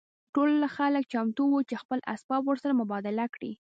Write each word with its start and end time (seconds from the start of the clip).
ټول 0.33 0.51
خلک 0.75 1.03
چمتو 1.11 1.43
وو 1.49 1.59
چې 1.69 1.75
خپل 1.83 1.99
اسباب 2.13 2.41
ورسره 2.45 2.77
مبادله 2.81 3.25
کړي 3.35 3.51